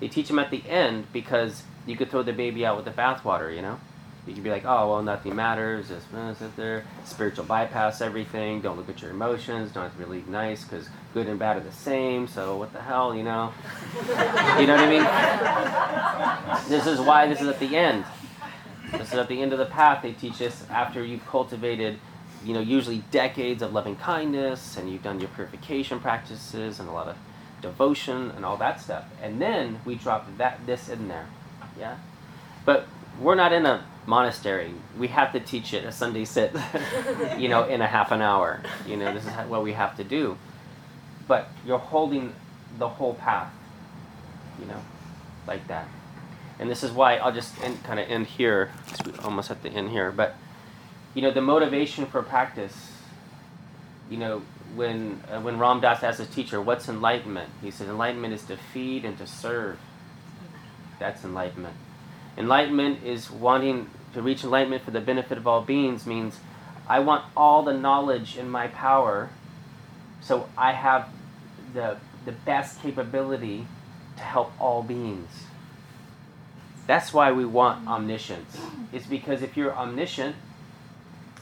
[0.00, 2.90] They teach them at the end because you could throw the baby out with the
[2.90, 3.54] bathwater.
[3.54, 3.80] You know,
[4.26, 5.90] you can be like, oh well, nothing matters.
[5.90, 6.84] Uh, sit there.
[7.04, 8.60] Spiritual bypass everything.
[8.60, 9.72] Don't look at your emotions.
[9.72, 12.28] Don't have to really nice because good and bad are the same.
[12.28, 13.52] So what the hell, you know?
[14.58, 16.68] you know what I mean?
[16.68, 18.04] This is why this is at the end.
[18.92, 20.02] This is at the end of the path.
[20.02, 21.98] They teach us after you've cultivated,
[22.44, 26.92] you know, usually decades of loving kindness and you've done your purification practices and a
[26.92, 27.16] lot of
[27.62, 29.04] devotion and all that stuff.
[29.22, 31.26] And then we drop that this in there.
[31.78, 31.96] Yeah?
[32.64, 32.86] But
[33.20, 34.74] we're not in a monastery.
[34.98, 36.54] We have to teach it a Sunday sit,
[37.38, 38.60] you know, in a half an hour.
[38.86, 40.36] You know, this is what we have to do
[41.30, 42.34] but you're holding
[42.76, 43.52] the whole path,
[44.58, 44.80] you know,
[45.46, 45.86] like that.
[46.58, 47.54] And this is why I'll just
[47.84, 48.72] kind of end here,
[49.22, 50.10] almost at the end here.
[50.10, 50.34] But
[51.14, 52.92] you know, the motivation for practice.
[54.10, 54.42] You know,
[54.74, 58.56] when uh, when Ram Dass asked his teacher, "What's enlightenment?" He said, "Enlightenment is to
[58.56, 59.78] feed and to serve.
[60.98, 61.76] That's enlightenment.
[62.36, 66.06] Enlightenment is wanting to reach enlightenment for the benefit of all beings.
[66.06, 66.38] Means
[66.88, 69.30] I want all the knowledge in my power,
[70.20, 71.08] so I have
[71.72, 73.66] the, the best capability
[74.16, 75.44] to help all beings.
[76.86, 78.58] That's why we want omniscience.
[78.92, 80.34] It's because if you're omniscient,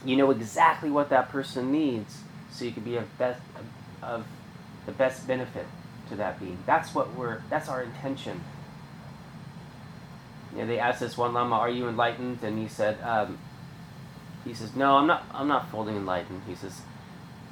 [0.05, 2.19] you know exactly what that person needs,
[2.51, 4.25] so you can be of best of, of
[4.85, 5.65] the best benefit
[6.09, 6.59] to that being.
[6.65, 7.41] That's what we're.
[7.49, 8.41] That's our intention.
[10.53, 13.37] You know, they asked this one lama, "Are you enlightened?" And he said, um,
[14.45, 15.25] "He says, no, I'm not.
[15.33, 16.81] I'm not fully enlightened." He says,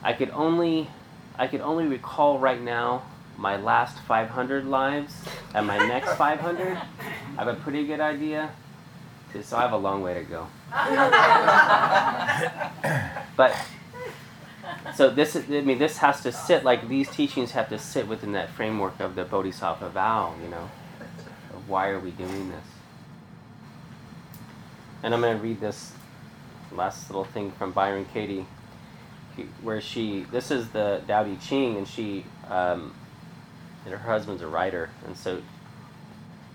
[0.04, 0.90] "I could only
[1.40, 3.04] I can only recall right now
[3.38, 5.14] my last 500 lives
[5.54, 6.78] and my next 500.
[6.78, 6.80] I
[7.36, 8.52] have a pretty good idea.
[9.44, 10.48] So I have a long way to go.
[13.38, 13.56] but
[14.96, 18.08] so this is, I mean, this has to sit like these teachings have to sit
[18.08, 20.34] within that framework of the Bodhisattva vow.
[20.42, 20.72] You know,
[21.54, 22.66] of why are we doing this?
[25.04, 25.94] And I'm going to read this
[26.72, 28.46] last little thing from Byron Katie
[29.62, 32.94] where she this is the Tao Te Ching, and she um,
[33.86, 35.42] and her husband's a writer, and so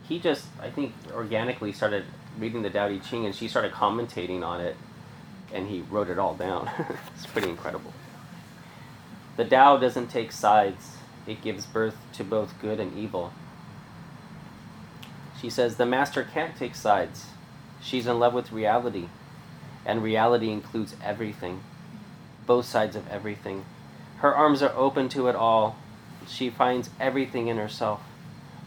[0.08, 2.04] he just I think organically started
[2.38, 4.76] reading the Tao Te Ching, and she started commentating on it,
[5.52, 6.70] and he wrote it all down.
[7.14, 7.92] it's pretty incredible.
[9.36, 13.32] The Tao doesn't take sides; it gives birth to both good and evil.
[15.40, 17.26] She says the master can't take sides.
[17.82, 19.08] She's in love with reality,
[19.84, 21.62] and reality includes everything
[22.46, 23.64] both sides of everything.
[24.18, 25.76] Her arms are open to it all.
[26.28, 28.00] She finds everything in herself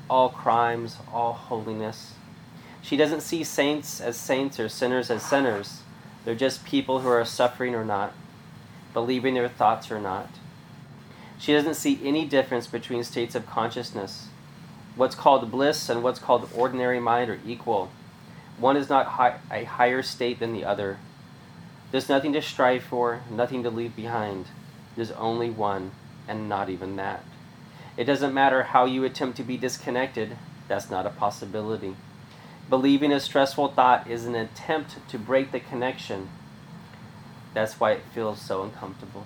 [0.08, 2.14] all crimes, all holiness.
[2.84, 5.82] She doesn't see saints as saints or sinners as sinners.
[6.24, 8.14] They're just people who are suffering or not,
[8.94, 10.30] believing their thoughts or not.
[11.40, 14.28] She doesn't see any difference between states of consciousness.
[14.96, 17.90] What's called bliss and what's called ordinary mind are equal.
[18.58, 20.98] One is not high, a higher state than the other.
[21.92, 24.48] There's nothing to strive for, nothing to leave behind.
[24.96, 25.92] There's only one,
[26.28, 27.24] and not even that.
[27.98, 30.38] It doesn't matter how you attempt to be disconnected,
[30.68, 31.96] that's not a possibility.
[32.70, 36.30] believing a stressful thought is an attempt to break the connection.
[37.54, 39.26] That's why it feels so uncomfortable.